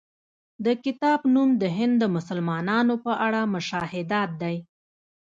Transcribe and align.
د 0.65 0.67
کتاب 0.83 1.19
نوم 1.33 1.49
د 1.61 1.63
هند 1.77 1.95
د 2.01 2.03
مسلمانانو 2.15 2.93
په 3.05 3.11
اړه 3.25 3.39
مشاهدات 3.55 4.29
دی. 4.41 4.55